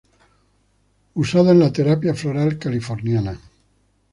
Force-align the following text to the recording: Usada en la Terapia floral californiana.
Usada 1.13 1.51
en 1.51 1.59
la 1.59 1.71
Terapia 1.71 2.15
floral 2.15 2.57
californiana. 2.57 3.37